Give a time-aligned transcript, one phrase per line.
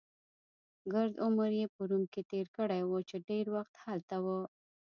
[0.91, 4.27] ګرد عمر يې په روم کې تېر کړی وو، چې ډېر وخت هلته و.